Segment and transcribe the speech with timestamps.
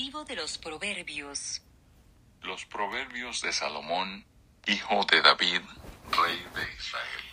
[0.00, 1.60] De los Proverbios.
[2.40, 4.24] Los Proverbios de Salomón,
[4.66, 5.60] hijo de David,
[6.10, 7.24] rey de Israel.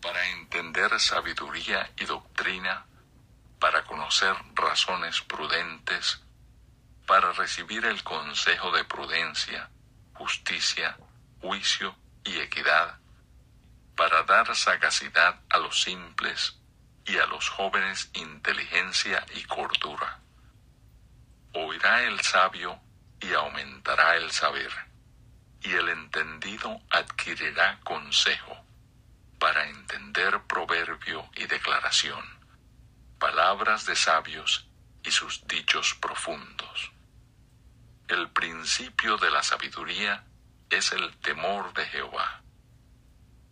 [0.00, 2.86] Para entender sabiduría y doctrina,
[3.58, 6.22] para conocer razones prudentes,
[7.08, 9.68] para recibir el consejo de prudencia,
[10.14, 10.96] justicia,
[11.40, 13.00] juicio y equidad,
[13.96, 16.56] para dar sagacidad a los simples
[17.04, 20.20] y a los jóvenes inteligencia y cordura.
[21.54, 22.80] Oirá el sabio
[23.20, 24.70] y aumentará el saber,
[25.60, 28.56] y el entendido adquirirá consejo
[29.38, 32.24] para entender proverbio y declaración,
[33.18, 34.68] palabras de sabios
[35.02, 36.92] y sus dichos profundos.
[38.08, 40.24] El principio de la sabiduría
[40.70, 42.42] es el temor de Jehová.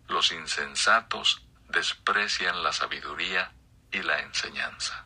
[0.08, 3.52] Los insensatos desprecian la sabiduría
[3.90, 5.05] y la enseñanza.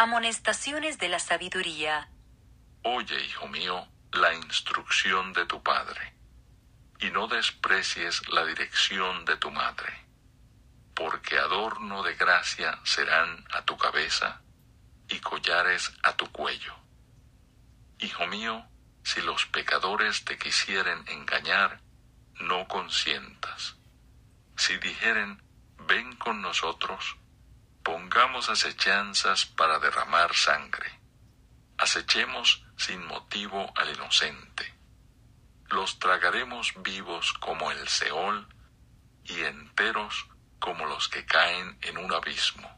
[0.00, 2.08] Amonestaciones de la sabiduría.
[2.84, 6.14] Oye, hijo mío, la instrucción de tu padre,
[7.00, 9.92] y no desprecies la dirección de tu madre,
[10.94, 14.40] porque adorno de gracia serán a tu cabeza
[15.08, 16.76] y collares a tu cuello.
[17.98, 18.64] Hijo mío,
[19.02, 21.80] si los pecadores te quisieren engañar,
[22.34, 23.74] no consientas.
[24.56, 25.42] Si dijeren,
[25.88, 27.17] ven con nosotros,
[27.88, 31.00] pongamos acechanzas para derramar sangre.
[31.78, 34.74] Acechemos sin motivo al inocente.
[35.70, 38.46] Los tragaremos vivos como el Seol
[39.24, 40.26] y enteros
[40.58, 42.68] como los que caen en un abismo.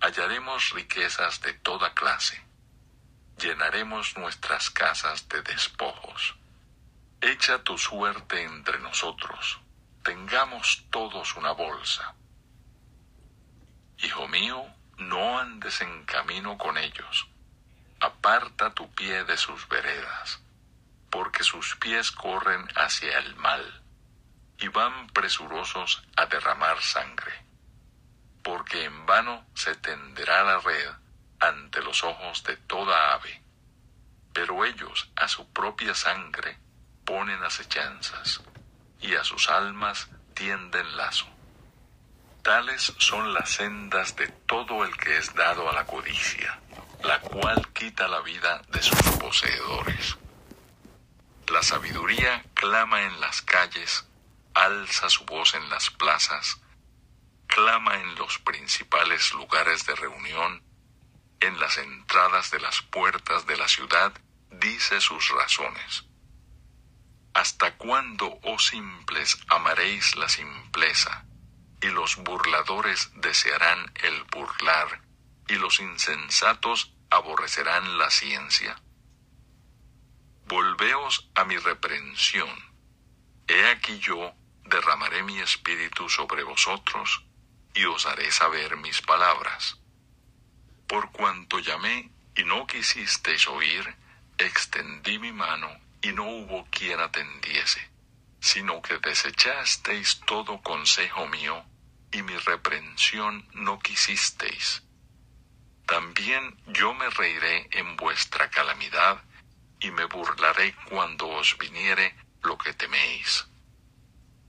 [0.00, 2.42] Hallaremos riquezas de toda clase.
[3.36, 6.36] Llenaremos nuestras casas de despojos.
[7.20, 9.60] Echa tu suerte entre nosotros.
[10.02, 12.14] Tengamos todos una bolsa.
[14.02, 14.64] Hijo mío,
[14.96, 17.28] no andes en camino con ellos.
[18.00, 20.40] Aparta tu pie de sus veredas,
[21.10, 23.82] porque sus pies corren hacia el mal
[24.58, 27.44] y van presurosos a derramar sangre.
[28.42, 30.90] Porque en vano se tenderá la red
[31.38, 33.42] ante los ojos de toda ave,
[34.32, 36.58] pero ellos a su propia sangre
[37.04, 38.40] ponen acechanzas,
[38.98, 41.26] y a sus almas tienden lazo.
[42.42, 46.58] Tales son las sendas de todo el que es dado a la codicia,
[47.04, 50.16] la cual quita la vida de sus poseedores.
[51.48, 54.06] La sabiduría clama en las calles,
[54.54, 56.58] alza su voz en las plazas,
[57.46, 60.62] clama en los principales lugares de reunión,
[61.40, 64.12] en las entradas de las puertas de la ciudad,
[64.50, 66.04] dice sus razones.
[67.34, 71.26] ¿Hasta cuándo, oh simples, amaréis la simpleza?
[71.82, 75.02] Y los burladores desearán el burlar,
[75.48, 78.80] y los insensatos aborrecerán la ciencia.
[80.46, 82.50] Volveos a mi reprensión.
[83.46, 84.32] He aquí yo
[84.64, 87.24] derramaré mi espíritu sobre vosotros,
[87.74, 89.78] y os haré saber mis palabras.
[90.86, 93.96] Por cuanto llamé y no quisisteis oír,
[94.38, 95.70] extendí mi mano
[96.02, 97.90] y no hubo quien atendiese
[98.40, 101.62] sino que desechasteis todo consejo mío,
[102.12, 104.82] y mi reprensión no quisisteis.
[105.86, 109.22] También yo me reiré en vuestra calamidad,
[109.80, 113.46] y me burlaré cuando os viniere lo que teméis.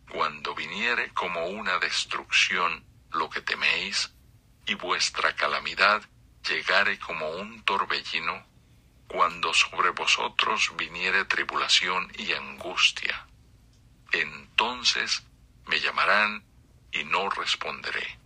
[0.10, 4.14] Cuando viniere como una destrucción lo que teméis,
[4.66, 6.02] y vuestra calamidad
[6.48, 8.46] llegare como un torbellino,
[9.08, 13.28] cuando sobre vosotros viniere tribulación y angustia
[14.12, 15.24] entonces
[15.68, 16.44] me llamarán
[16.92, 18.20] y no responderé.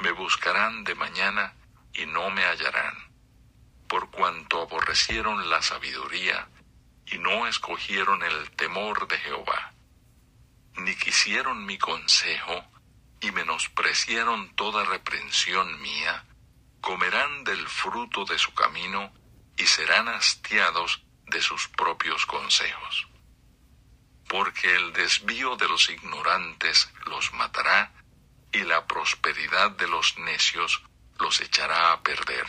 [0.00, 1.54] Me buscarán de mañana
[1.92, 2.94] y no me hallarán,
[3.88, 6.48] por cuanto aborrecieron la sabiduría
[7.06, 9.72] y no escogieron el temor de Jehová,
[10.76, 12.64] ni quisieron mi consejo
[13.20, 16.24] y menospreciaron toda reprensión mía,
[16.80, 19.12] comerán del fruto de su camino
[19.56, 23.08] y serán hastiados de sus propios consejos
[24.28, 27.92] porque el desvío de los ignorantes los matará,
[28.52, 30.82] y la prosperidad de los necios
[31.18, 32.46] los echará a perder.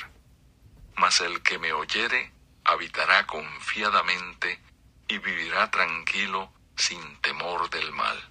[0.95, 2.31] Mas el que me oyere
[2.63, 4.61] habitará confiadamente
[5.07, 8.29] y vivirá tranquilo sin temor del mal.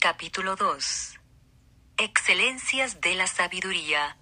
[0.00, 1.18] Capítulo 2
[1.96, 4.16] Excelencias de la sabiduría.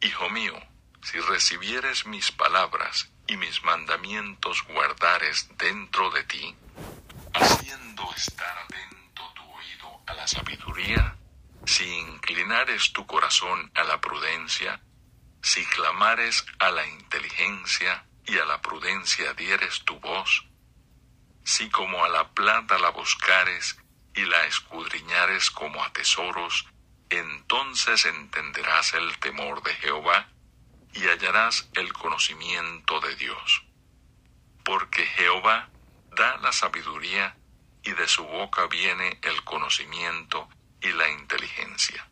[0.00, 0.54] Hijo mío,
[1.02, 6.56] si recibieres mis palabras y mis mandamientos guardares dentro de ti,
[7.34, 11.16] haciendo estar atento tu oído a la sabiduría,
[11.64, 14.80] si inclinares tu corazón a la prudencia,
[15.44, 20.46] Si clamares a la inteligencia y a la prudencia dieres tu voz,
[21.44, 23.76] si como a la plata la buscares
[24.14, 26.66] y la escudriñares como a tesoros,
[27.10, 30.28] entonces entenderás el temor de Jehová
[30.94, 33.64] y hallarás el conocimiento de Dios.
[34.64, 35.70] Porque Jehová
[36.14, 37.36] da la sabiduría
[37.82, 40.48] y de su boca viene el conocimiento
[40.80, 42.06] y la inteligencia.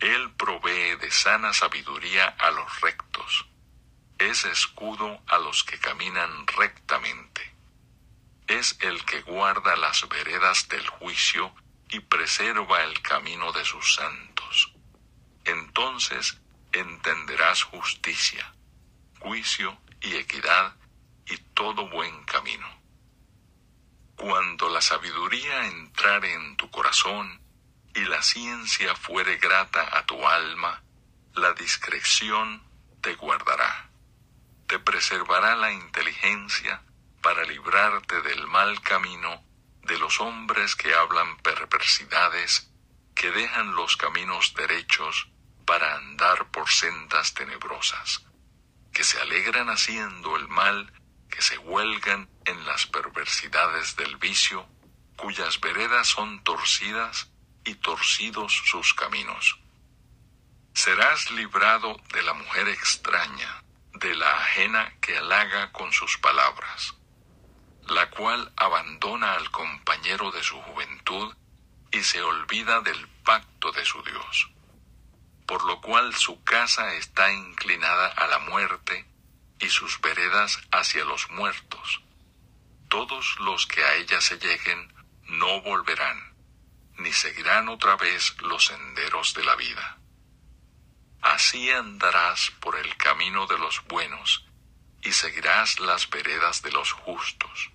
[0.00, 3.46] Él provee de sana sabiduría a los rectos,
[4.18, 7.54] es escudo a los que caminan rectamente.
[8.46, 11.54] Es el que guarda las veredas del juicio
[11.90, 14.72] y preserva el camino de sus santos.
[15.44, 16.38] Entonces
[16.72, 18.54] entenderás justicia,
[19.20, 20.76] juicio y equidad
[21.26, 22.79] y todo buen camino.
[24.20, 27.40] Cuando la sabiduría entrare en tu corazón
[27.94, 30.82] y la ciencia fuere grata a tu alma,
[31.32, 32.62] la discreción
[33.00, 33.88] te guardará.
[34.66, 36.82] Te preservará la inteligencia
[37.22, 39.42] para librarte del mal camino
[39.84, 42.70] de los hombres que hablan perversidades,
[43.14, 45.30] que dejan los caminos derechos
[45.64, 48.26] para andar por sendas tenebrosas,
[48.92, 50.92] que se alegran haciendo el mal,
[51.30, 54.66] que se huelgan en las perversidades del vicio,
[55.16, 57.30] cuyas veredas son torcidas
[57.64, 59.58] y torcidos sus caminos.
[60.74, 63.62] Serás librado de la mujer extraña,
[63.94, 66.94] de la ajena que halaga con sus palabras
[67.90, 71.34] la cual abandona al compañero de su juventud
[71.90, 74.50] y se olvida del pacto de su Dios,
[75.46, 79.06] por lo cual su casa está inclinada a la muerte
[79.60, 82.02] y sus veredas hacia los muertos.
[82.88, 84.92] Todos los que a ella se lleguen
[85.24, 86.34] no volverán,
[86.96, 89.98] ni seguirán otra vez los senderos de la vida.
[91.22, 94.46] Así andarás por el camino de los buenos,
[95.02, 97.70] y seguirás las veredas de los justos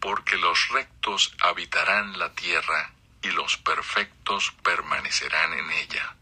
[0.00, 6.16] porque los rectos habitarán la tierra y los perfectos permanecerán en ella.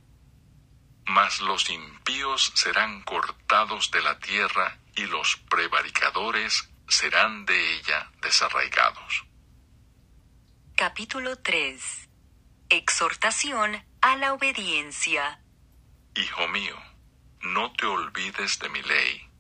[1.09, 9.25] Mas los impíos serán cortados de la tierra y los prevaricadores serán de ella desarraigados.
[10.77, 12.09] Capítulo 3
[12.71, 15.41] Exhortación a la obediencia.
[16.15, 16.77] Hijo mío,
[17.41, 19.31] no te olvides de mi ley,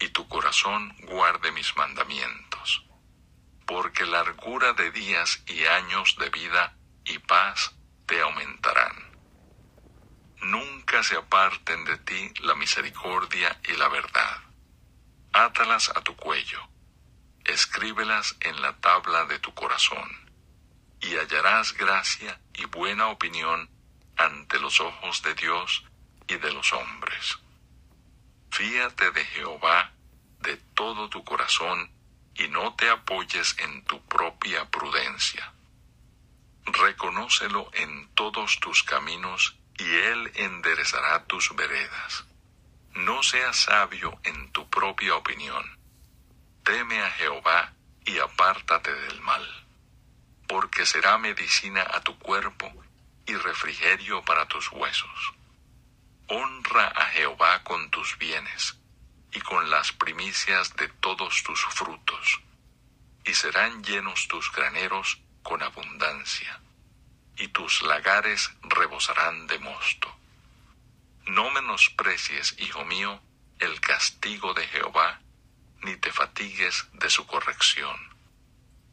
[0.00, 2.84] y tu corazón guarde mis mandamientos
[3.66, 7.74] porque largura de días y años de vida y paz
[8.06, 9.13] te aumentarán.
[11.04, 14.38] Se aparten de ti la misericordia y la verdad.
[15.34, 16.66] Átalas a tu cuello,
[17.44, 20.08] escríbelas en la tabla de tu corazón,
[21.02, 23.68] y hallarás gracia y buena opinión
[24.16, 25.84] ante los ojos de Dios
[26.26, 27.38] y de los hombres.
[28.50, 29.92] Fíate de Jehová
[30.40, 31.90] de todo tu corazón
[32.34, 35.52] y no te apoyes en tu propia prudencia.
[36.64, 42.24] Reconócelo en todos tus caminos y Él enderezará tus veredas.
[42.94, 45.64] No seas sabio en tu propia opinión.
[46.62, 47.72] Teme a Jehová
[48.04, 49.46] y apártate del mal,
[50.46, 52.72] porque será medicina a tu cuerpo
[53.26, 55.34] y refrigerio para tus huesos.
[56.28, 58.76] Honra a Jehová con tus bienes
[59.32, 62.40] y con las primicias de todos tus frutos,
[63.24, 66.60] y serán llenos tus graneros con abundancia,
[67.36, 70.14] y tus lagares rebosarán de mosto.
[71.26, 73.20] No menosprecies, hijo mío,
[73.58, 75.20] el castigo de Jehová,
[75.82, 77.96] ni te fatigues de su corrección,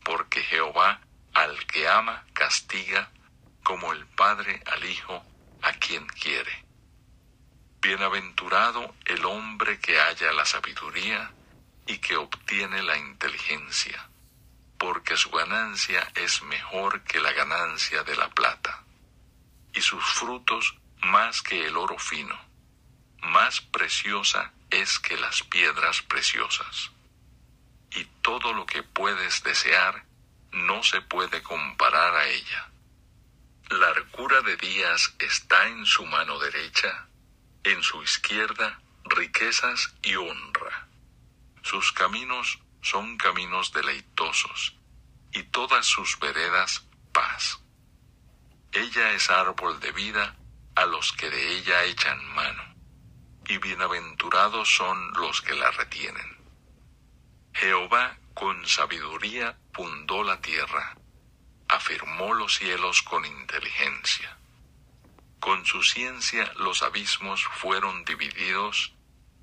[0.03, 1.01] porque Jehová
[1.33, 3.11] al que ama castiga,
[3.63, 5.23] como el Padre al Hijo
[5.61, 6.65] a quien quiere.
[7.79, 11.31] Bienaventurado el hombre que halla la sabiduría
[11.87, 14.09] y que obtiene la inteligencia,
[14.81, 18.83] porque su ganancia es mejor que la ganancia de la plata,
[19.75, 22.35] y sus frutos más que el oro fino,
[23.21, 26.89] más preciosa es que las piedras preciosas.
[27.91, 30.03] Y todo lo que puedes desear
[30.51, 32.71] no se puede comparar a ella.
[33.69, 37.05] Largura de días está en su mano derecha,
[37.63, 40.87] en su izquierda riquezas y honra.
[41.61, 44.77] Sus caminos son caminos deleitosos,
[45.33, 47.59] y todas sus veredas paz.
[48.71, 50.35] Ella es árbol de vida
[50.75, 52.63] a los que de ella echan mano,
[53.47, 56.37] y bienaventurados son los que la retienen.
[57.53, 60.95] Jehová con sabiduría fundó la tierra,
[61.67, 64.37] afirmó los cielos con inteligencia
[65.39, 68.93] Con su ciencia los abismos fueron divididos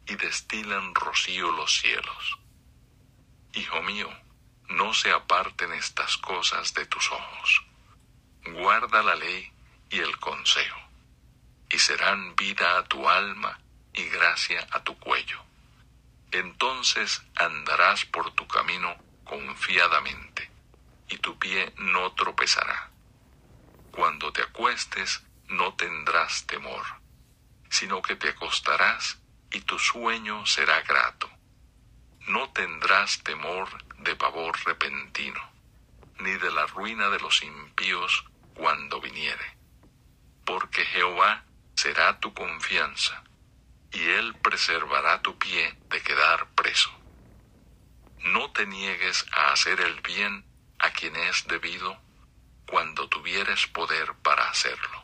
[0.06, 2.38] y destilan rocío los cielos.
[3.58, 4.08] Hijo mío,
[4.68, 7.64] no se aparten estas cosas de tus ojos.
[8.44, 9.50] Guarda la ley
[9.90, 10.78] y el consejo,
[11.68, 13.58] y serán vida a tu alma
[13.92, 15.42] y gracia a tu cuello.
[16.30, 20.48] Entonces andarás por tu camino confiadamente,
[21.08, 22.92] y tu pie no tropezará.
[23.90, 26.86] Cuando te acuestes, no tendrás temor,
[27.70, 29.18] sino que te acostarás
[29.50, 31.28] y tu sueño será grato.
[32.28, 35.40] No tendrás temor de pavor repentino,
[36.18, 39.56] ni de la ruina de los impíos cuando viniere,
[40.44, 43.24] porque Jehová será tu confianza,
[43.92, 46.90] y él preservará tu pie de quedar preso.
[48.18, 50.44] No te niegues a hacer el bien
[50.80, 51.98] a quien es debido
[52.66, 55.02] cuando tuvieres poder para hacerlo.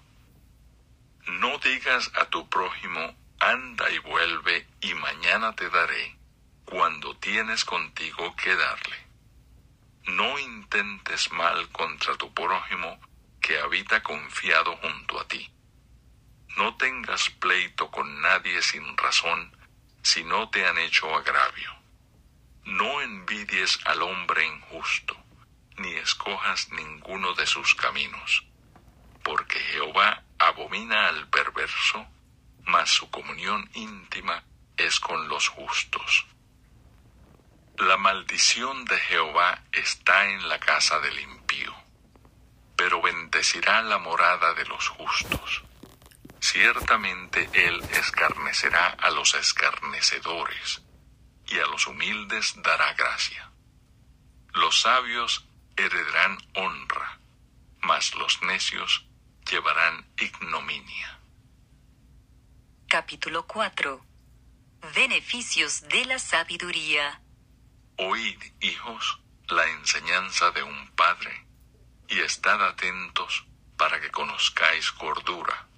[1.26, 6.18] No digas a tu prójimo, anda y vuelve y mañana te daré,
[6.64, 9.06] cuando tienes contigo que darle.
[10.06, 13.00] No intentes mal contra tu prójimo
[13.40, 15.50] que habita confiado junto a ti.
[16.56, 19.56] No tengas pleito con nadie sin razón
[20.02, 21.70] si no te han hecho agravio.
[22.64, 25.16] No envidies al hombre injusto,
[25.76, 28.44] ni escojas ninguno de sus caminos,
[29.22, 32.06] porque Jehová abomina al perverso,
[32.64, 34.44] mas su comunión íntima
[34.76, 36.26] es con los justos.
[37.78, 41.74] La maldición de Jehová está en la casa del impío,
[42.76, 45.64] pero bendecirá la morada de los justos.
[46.40, 50.82] Ciertamente él escarnecerá a los escarnecedores,
[51.48, 53.50] y a los humildes dará gracia.
[54.52, 55.44] Los sabios
[55.76, 57.18] heredarán honra,
[57.80, 59.04] mas los necios
[59.50, 61.18] llevarán ignominia.
[62.88, 64.04] Capítulo 4
[64.94, 67.20] Beneficios de la sabiduría.
[67.96, 71.46] Oíd, hijos, la enseñanza de un padre,
[72.08, 73.46] y estad atentos
[73.76, 75.68] para que conozcáis cordura,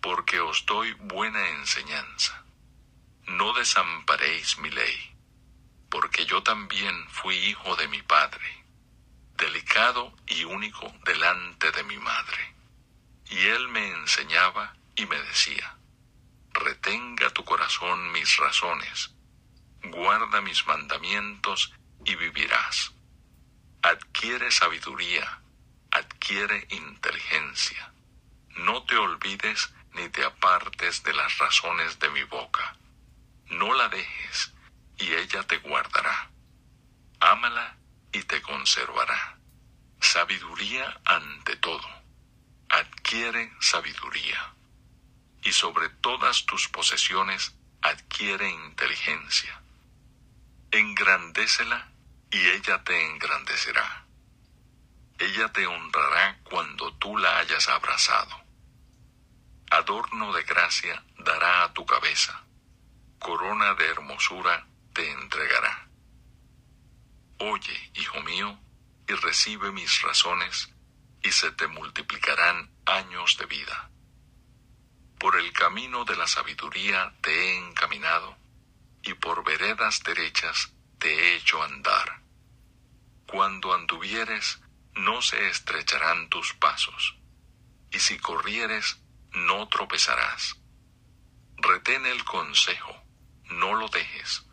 [0.00, 2.44] porque os doy buena enseñanza.
[3.26, 5.16] No desamparéis mi ley,
[5.90, 8.64] porque yo también fui hijo de mi padre,
[9.36, 12.60] delicado y único delante de mi madre
[13.30, 15.76] y él me enseñaba y me decía,
[16.52, 19.14] retenga tu corazón mis razones,
[19.84, 21.72] guarda mis mandamientos
[22.04, 22.92] y vivirás.
[23.82, 25.40] Adquiere sabiduría,
[25.90, 27.92] adquiere inteligencia.
[28.56, 32.76] No te olvides ni te apartes de las razones de mi boca.
[33.46, 34.52] No la dejes,
[34.98, 36.30] y ella te guardará.
[37.20, 37.76] Ámala
[38.12, 39.38] y te conservará.
[40.00, 42.00] Sabiduría ante todo
[42.70, 44.54] adquiere sabiduría,
[45.42, 49.60] y sobre todas tus posesiones adquiere inteligencia.
[50.72, 51.90] Engrandécela
[52.30, 54.06] y ella te engrandecerá.
[55.18, 58.40] Ella te honrará cuando tú la hayas abrazado.
[59.68, 62.44] Adorno de gracia dará a tu cabeza,
[63.18, 65.88] corona de hermosura te entregará.
[67.38, 68.56] Oye, hijo mío,
[69.08, 70.72] y recibe mis razones,
[71.20, 73.90] y se te multiplicarán años de vida.
[75.18, 78.39] Por el camino de la sabiduría te he encaminado,
[79.02, 82.22] y por veredas derechas te he hecho andar.
[83.26, 84.60] Cuando anduvieres,
[84.94, 87.16] no se estrecharán tus pasos,
[87.90, 89.00] y si corrieres,
[89.32, 90.56] no tropezarás.
[91.56, 92.94] Retén el consejo,
[93.44, 94.46] no lo dejes,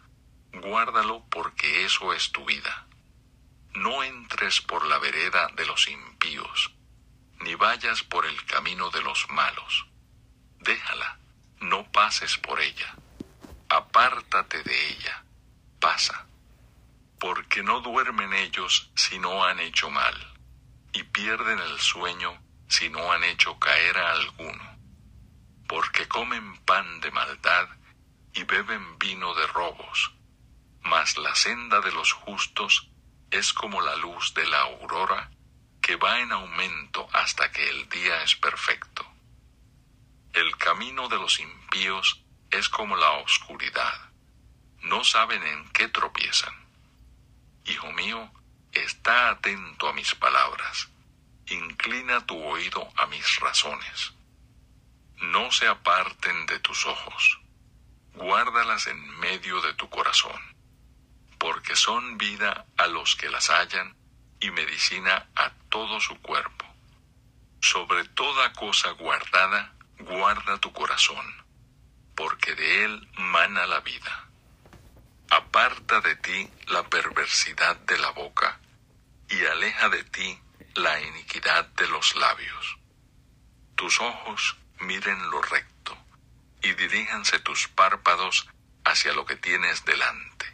[0.53, 2.87] guárdalo porque eso es tu vida
[3.77, 6.71] no entres por la vereda de los impíos,
[7.41, 9.85] ni vayas por el camino de los malos.
[10.59, 11.19] Déjala,
[11.59, 12.95] no pases por ella.
[13.69, 15.23] Apártate de ella,
[15.79, 16.25] pasa.
[17.19, 20.15] Porque no duermen ellos si no han hecho mal,
[20.93, 24.77] y pierden el sueño si no han hecho caer a alguno.
[25.67, 27.67] Porque comen pan de maldad
[28.33, 30.13] y beben vino de robos,
[30.81, 32.89] mas la senda de los justos
[33.31, 35.29] es como la luz de la aurora
[35.81, 39.05] que va en aumento hasta que el día es perfecto.
[40.33, 44.09] El camino de los impíos es como la oscuridad.
[44.81, 46.53] No saben en qué tropiezan.
[47.65, 48.31] Hijo mío,
[48.71, 50.89] está atento a mis palabras.
[51.47, 54.13] Inclina tu oído a mis razones.
[55.17, 57.39] No se aparten de tus ojos.
[58.13, 60.57] Guárdalas en medio de tu corazón
[61.37, 63.95] porque son vida a los que las hallan
[64.39, 66.65] y medicina a todo su cuerpo.
[67.61, 71.25] Sobre toda cosa guardada, guarda tu corazón,
[72.17, 74.27] porque de él mana la vida.
[75.29, 78.59] Aparta de ti la perversidad de la boca,
[79.29, 80.41] y aleja de ti
[80.73, 82.77] la iniquidad de los labios.
[83.75, 85.95] Tus ojos miren lo recto,
[86.63, 88.49] y diríjanse tus párpados
[88.83, 90.47] hacia lo que tienes delante.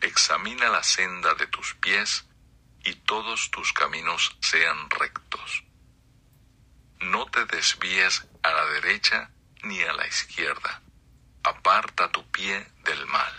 [0.00, 2.24] Examina la senda de tus pies,
[2.84, 5.64] y todos tus caminos sean rectos.
[7.00, 9.30] No te desvíes a la derecha
[9.62, 10.82] ni a la izquierda.
[11.44, 13.32] Aparta tu pie del mal.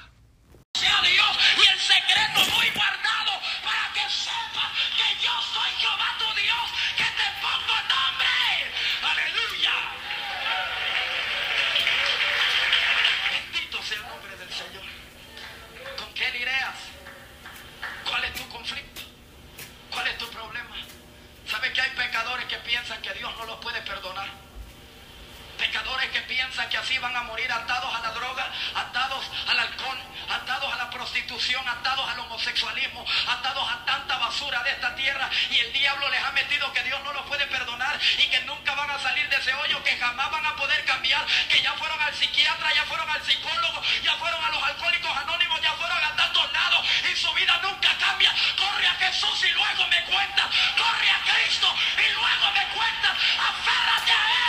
[0.73, 3.31] Sea Dios y el secreto muy guardado
[3.63, 8.27] para que sepa que yo soy Jehová tu Dios, que te pongo nombre.
[9.03, 9.73] Aleluya.
[13.31, 14.85] Bendito sea el nombre del Señor.
[15.97, 16.75] ¿Con qué lidias?
[18.07, 19.01] ¿Cuál es tu conflicto?
[19.91, 20.75] ¿Cuál es tu problema?
[21.47, 24.49] ¿Sabes que hay pecadores que piensan que Dios no los puede perdonar?
[25.59, 29.97] Pecadores que piensan que así van a morir atados a la droga, atados al alcohol,
[30.29, 35.29] atados a la prostitución, atados al homosexualismo, atados a tanta basura de esta tierra.
[35.51, 38.73] Y el diablo les ha metido que Dios no los puede perdonar y que nunca
[38.73, 42.01] van a salir de ese hoyo, que jamás van a poder cambiar, que ya fueron
[42.01, 46.15] al psiquiatra, ya fueron al psicólogo, ya fueron a los alcohólicos anónimos, ya fueron a
[46.15, 48.33] tantos lados y su vida nunca cambia.
[48.57, 50.49] Corre a Jesús y luego me cuenta.
[50.77, 53.11] Corre a Cristo y luego me cuenta.
[53.11, 54.49] Aférrate a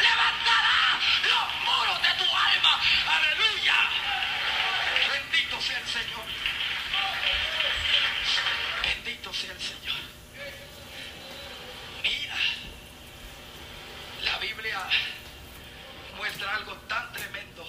[0.00, 2.80] levantará los muros de tu alma.
[3.08, 3.76] Aleluya.
[5.12, 6.24] Bendito sea el Señor.
[8.82, 9.96] Bendito sea el Señor.
[12.02, 12.36] Mira,
[14.24, 14.80] la Biblia
[16.16, 17.66] muestra algo tan tremendo.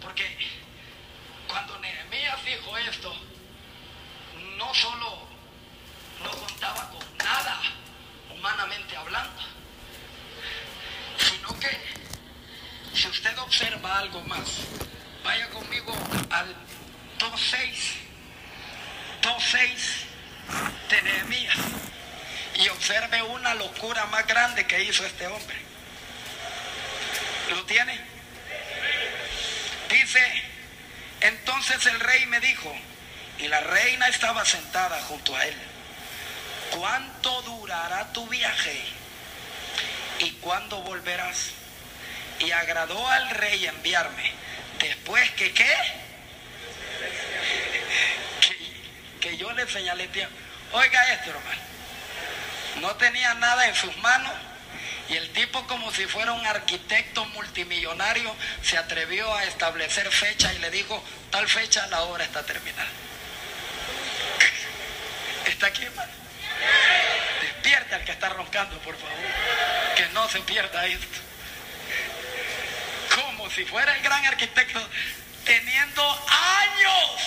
[0.00, 0.36] Porque
[1.48, 3.14] cuando Nehemías dijo esto,
[4.58, 5.34] no solo
[6.22, 7.60] no contaba con nada
[8.30, 9.42] humanamente hablando,
[11.18, 11.70] sino que
[12.94, 14.48] si usted observa algo más,
[15.24, 15.94] vaya conmigo
[16.30, 16.54] al
[17.18, 17.94] 2.6,
[19.22, 20.04] 2.6
[20.90, 21.56] de Nehemías
[22.56, 25.56] y observe una locura más grande que hizo este hombre.
[27.50, 28.00] ¿Lo tiene?
[29.88, 30.42] Dice,
[31.20, 32.74] entonces el rey me dijo,
[33.38, 35.54] y la reina estaba sentada junto a él,
[36.70, 38.93] ¿cuánto durará tu viaje?
[40.20, 41.50] ¿Y cuándo volverás?
[42.38, 44.32] Y agradó al rey enviarme.
[44.78, 45.76] Después que qué?
[49.20, 50.34] Que, yo le señalé tiempo.
[50.72, 51.60] Oiga esto, hermano.
[52.80, 54.32] No tenía nada en sus manos.
[55.08, 60.58] Y el tipo, como si fuera un arquitecto multimillonario, se atrevió a establecer fecha y
[60.58, 62.88] le dijo, tal fecha la obra está terminada.
[65.46, 66.10] ¿Está aquí, hermano?
[67.42, 69.14] Despierta el que está roncando, por favor.
[69.96, 71.18] Que no se pierda esto.
[73.14, 74.80] Como si fuera el gran arquitecto,
[75.44, 77.20] teniendo años,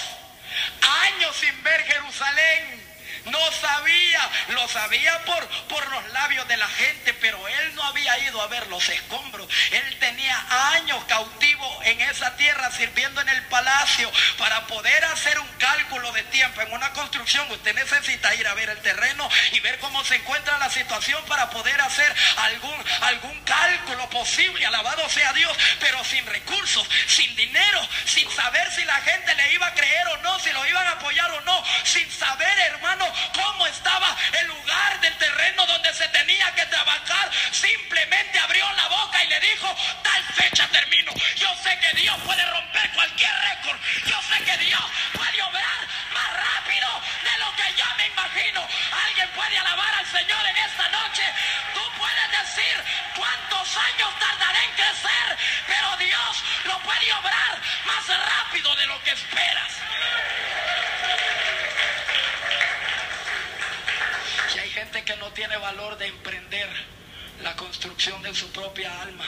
[0.81, 2.86] años sin ver Jerusalén.
[3.31, 8.17] No sabía, lo sabía por, por los labios de la gente, pero él no había
[8.19, 9.47] ido a ver los escombros.
[9.71, 15.47] Él tenía años cautivo en esa tierra sirviendo en el palacio para poder hacer un
[15.57, 16.61] cálculo de tiempo.
[16.61, 20.57] En una construcción usted necesita ir a ver el terreno y ver cómo se encuentra
[20.57, 24.65] la situación para poder hacer algún, algún cálculo posible.
[24.65, 29.67] Alabado sea Dios, pero sin recursos, sin dinero, sin saber si la gente le iba
[29.67, 33.67] a creer o no, si lo iban a apoyar o no, sin saber, hermano, cómo
[33.67, 37.31] estaba el lugar del terreno donde se tenía que trabajar.
[37.51, 41.11] Simplemente abrió la boca y le dijo, tal fecha termino.
[41.35, 43.79] Yo sé que Dios puede romper cualquier récord.
[44.05, 46.87] Yo sé que Dios puede obrar más rápido
[47.23, 48.67] de lo que yo me imagino.
[49.05, 51.23] Alguien puede alabar al Señor en esta noche.
[51.73, 52.83] Tú puedes decir
[53.15, 59.11] cuántos años tardaré en crecer, pero Dios lo puede obrar más rápido de lo que
[59.11, 59.71] esperas.
[65.37, 66.67] Tiene valor de emprender
[67.43, 69.23] la construcción de su propia alma.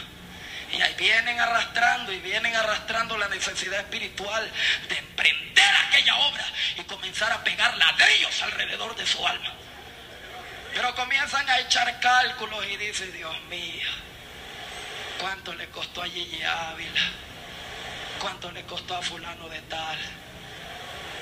[0.72, 4.52] Y ahí vienen arrastrando y vienen arrastrando la necesidad espiritual
[4.90, 6.46] de emprender aquella obra
[6.80, 9.54] y comenzar a pegar ladrillos alrededor de su alma.
[10.74, 13.90] Pero comienzan a echar cálculos y dice, Dios mío,
[15.20, 17.02] ¿cuánto le costó a Gigi Ávila?
[18.20, 20.00] ¿Cuánto le costó a fulano de tal?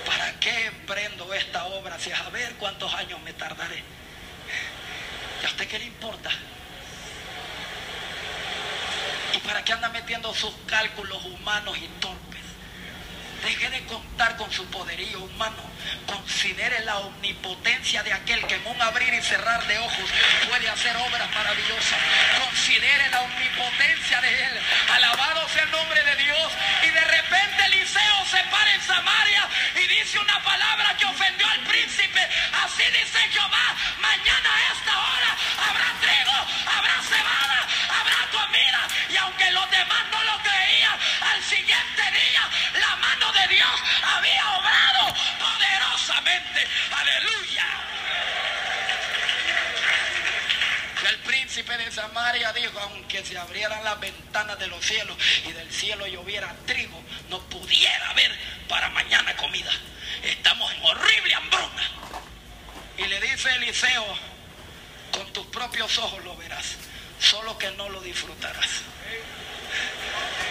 [0.05, 3.97] ¿Para qué emprendo esta obra si a ver cuántos años me tardaré?
[5.41, 6.29] ¿Y a usted qué le importa?
[9.33, 12.27] ¿Y para qué anda metiendo sus cálculos humanos y torpes?
[13.43, 15.63] Deje de contar con su poderío humano.
[16.07, 20.09] Considere la omnipotencia de aquel que en un abrir y cerrar de ojos
[20.49, 21.99] puede hacer obras maravillosas.
[22.43, 24.59] Considere la omnipotencia de él.
[24.91, 26.51] Alabado sea el nombre de Dios.
[26.83, 31.59] Y de repente Eliseo se para en Samaria y dice una palabra que ofendió al
[31.61, 32.27] príncipe.
[32.65, 35.26] Así dice Jehová, mañana a esta hora
[39.77, 46.67] demás no lo creían, al siguiente día la mano de Dios había obrado poderosamente.
[46.91, 47.65] Aleluya.
[51.09, 55.15] El príncipe de Samaria dijo, aunque se abrieran las ventanas de los cielos
[55.47, 58.31] y del cielo lloviera trigo, no pudiera haber
[58.67, 59.71] para mañana comida.
[60.23, 61.91] Estamos en horrible hambruna.
[62.97, 64.05] Y le dice Eliseo,
[65.11, 66.75] con tus propios ojos lo verás,
[67.19, 68.81] solo que no lo disfrutarás.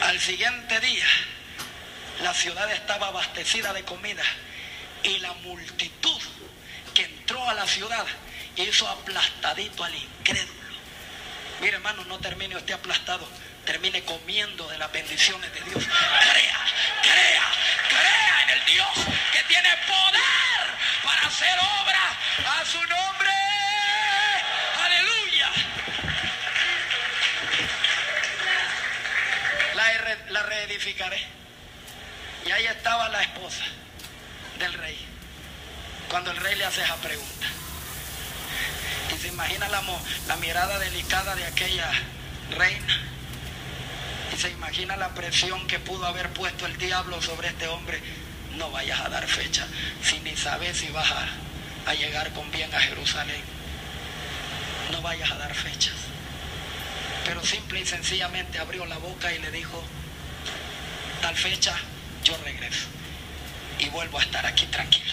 [0.03, 1.07] Al siguiente día,
[2.23, 4.23] la ciudad estaba abastecida de comida
[5.03, 6.21] y la multitud
[6.95, 8.07] que entró a la ciudad
[8.57, 10.67] hizo aplastadito al incrédulo.
[11.61, 13.29] Mire hermano, no termine usted aplastado,
[13.65, 15.85] termine comiendo de las bendiciones de Dios.
[15.85, 16.67] Crea,
[17.03, 17.45] crea,
[17.89, 18.89] crea en el Dios
[19.33, 23.56] que tiene poder para hacer obra a su nombre.
[29.87, 31.19] La, re- la reedificaré.
[32.45, 33.65] Y ahí estaba la esposa
[34.59, 34.99] del rey.
[36.11, 37.47] Cuando el rey le hace esa pregunta.
[39.15, 39.83] Y se imagina la,
[40.37, 41.89] mirada delicada de aquella
[42.51, 43.01] reina.
[44.35, 48.01] Y se imagina la presión que pudo haber puesto el diablo sobre este hombre.
[48.57, 49.67] No vayas a dar fecha
[50.03, 51.13] si ni sabes si vas
[51.87, 53.43] a llegar con bien a Jerusalén.
[54.91, 55.95] No vayas a dar fechas.
[57.27, 59.83] Pero simple y sencillamente abrió la boca y le dijo,
[61.21, 61.75] tal fecha
[62.23, 62.87] yo regreso
[63.81, 65.13] y vuelvo a estar aquí tranquilo.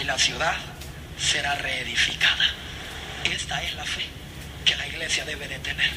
[0.00, 0.54] Y la ciudad
[1.18, 2.44] será reedificada.
[3.24, 4.04] Esta es la fe
[4.66, 5.90] que la iglesia debe de tener.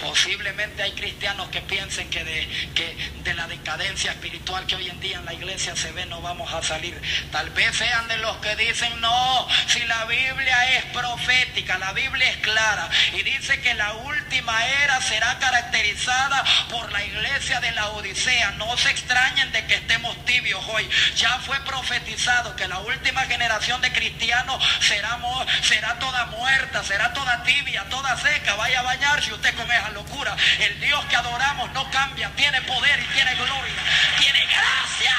[0.00, 4.98] Posiblemente hay cristianos que piensen que de, que de la decadencia espiritual que hoy en
[5.00, 7.00] día en la iglesia se ve no vamos a salir.
[7.30, 12.30] Tal vez sean de los que dicen, no, si la Biblia es profética, la Biblia
[12.30, 17.88] es clara y dice que la última era será caracterizada por la iglesia de la
[17.90, 18.52] Odisea.
[18.52, 20.88] No se extrañen de que estemos tibios hoy.
[21.16, 25.18] Ya fue profetizado que la última generación de cristianos será,
[25.62, 28.54] será toda muerta, será toda tibia, toda seca.
[28.54, 30.36] Vaya a bañarse usted con esa locura.
[30.58, 33.82] El Dios que adoramos no cambia, tiene poder y tiene gloria,
[34.18, 35.16] tiene gracia.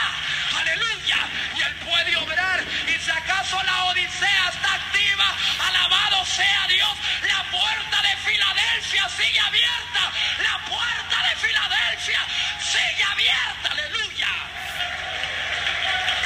[0.59, 1.17] Aleluya.
[1.55, 2.63] Y Él puede obrar.
[2.87, 5.25] Y si acaso la Odisea está activa,
[5.67, 6.89] alabado sea Dios.
[7.27, 10.11] La puerta de Filadelfia sigue abierta.
[10.43, 12.19] La puerta de Filadelfia
[12.59, 13.69] sigue abierta.
[13.71, 14.27] Aleluya.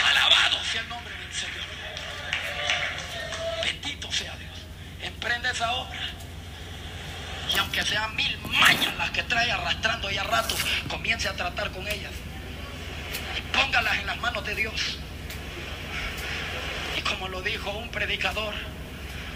[0.09, 1.65] Alabado sea el nombre del Señor.
[3.63, 4.59] Bendito sea Dios.
[5.01, 6.04] Emprende esa obra.
[7.55, 11.87] Y aunque sean mil mañas las que trae arrastrando ya ratos, comience a tratar con
[11.87, 12.11] ellas.
[13.37, 14.97] Y póngalas en las manos de Dios.
[16.97, 18.53] Y como lo dijo un predicador,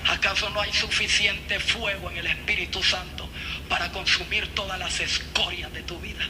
[0.09, 3.29] ¿acaso no hay suficiente fuego en el Espíritu Santo
[3.69, 6.25] para consumir todas las escorias de tu vida?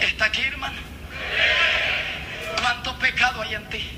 [0.00, 0.78] ¿Está aquí, hermano?
[2.60, 3.90] ¿Cuánto pecado hay en ti?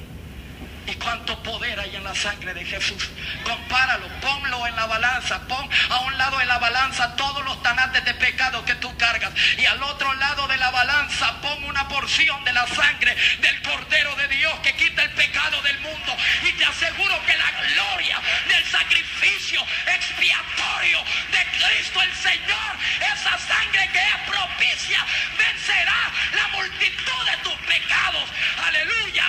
[0.90, 3.08] ¿Y cuánto poder hay en la sangre de Jesús?
[3.44, 8.04] Compáralo, ponlo en la balanza, pon a un lado de la balanza todos los tanates
[8.04, 12.42] de pecado que tú cargas y al otro lado de la balanza pon una porción
[12.44, 16.64] de la sangre del Cordero de Dios que quita el pecado del mundo y te
[16.64, 22.76] aseguro que la gloria del sacrificio expiatorio de Cristo el Señor,
[23.14, 25.06] esa sangre que es propicia,
[25.38, 28.28] vencerá la multitud de tus pecados.
[28.66, 29.24] Aleluya.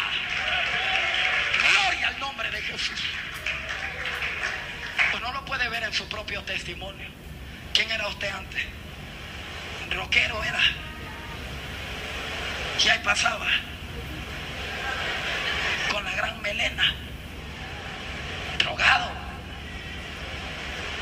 [2.41, 2.99] Nombre de Jesús.
[5.11, 7.07] Pues no lo puede ver en su propio testimonio.
[7.71, 8.63] ¿Quién era usted antes?
[9.91, 10.59] Roquero era.
[12.83, 13.45] Y ahí pasaba.
[15.91, 16.95] Con la gran melena.
[18.57, 19.11] Drogado.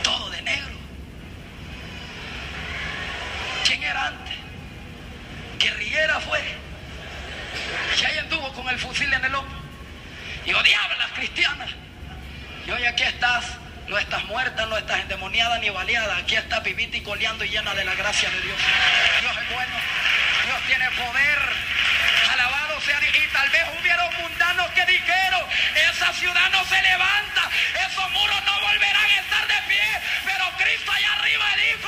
[0.03, 0.75] Todo de negro.
[3.65, 4.35] ¿Quién era antes?
[5.57, 6.43] Guerrillera fue.
[7.97, 9.58] Y ahí anduvo con el fusil en el hombro
[10.49, 11.69] y odiaba a cristianas.
[12.65, 13.45] Y hoy aquí estás,
[13.87, 17.73] no estás muerta, no estás endemoniada ni baleada, aquí estás vivita y coleando y llena
[17.75, 18.57] de la gracia de Dios.
[19.21, 19.75] Dios es bueno,
[20.45, 21.39] Dios tiene poder.
[22.33, 23.15] Alabado sea Dios.
[23.15, 25.43] Y tal vez hubieron mundanos que dijeron,
[25.91, 27.49] esa ciudad no se levanta,
[27.87, 31.79] esos muros no volverán a estar de pie, pero Cristo allá arriba dijo.